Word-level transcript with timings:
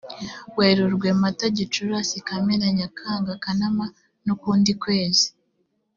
werurwe 0.57 1.07
mata 1.21 1.45
gicurasi 1.57 2.17
kamena 2.27 2.67
nyakanga 2.77 3.31
kanama 3.43 3.85
n 4.23 4.27
ukundi 4.35 4.71
kwezi 4.81 5.27